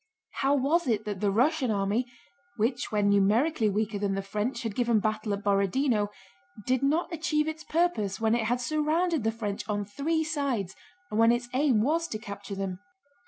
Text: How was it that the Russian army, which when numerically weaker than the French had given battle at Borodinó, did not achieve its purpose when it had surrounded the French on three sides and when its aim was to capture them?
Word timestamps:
How 0.41 0.55
was 0.55 0.87
it 0.87 1.05
that 1.05 1.19
the 1.19 1.29
Russian 1.29 1.69
army, 1.69 2.07
which 2.57 2.91
when 2.91 3.07
numerically 3.07 3.69
weaker 3.69 3.99
than 3.99 4.15
the 4.15 4.23
French 4.23 4.63
had 4.63 4.73
given 4.73 4.99
battle 4.99 5.31
at 5.31 5.43
Borodinó, 5.43 6.07
did 6.65 6.81
not 6.81 7.13
achieve 7.13 7.47
its 7.47 7.63
purpose 7.63 8.19
when 8.19 8.33
it 8.33 8.45
had 8.45 8.59
surrounded 8.59 9.23
the 9.23 9.31
French 9.31 9.63
on 9.69 9.85
three 9.85 10.23
sides 10.23 10.75
and 11.11 11.19
when 11.19 11.31
its 11.31 11.49
aim 11.53 11.83
was 11.83 12.07
to 12.07 12.17
capture 12.17 12.55
them? 12.55 12.79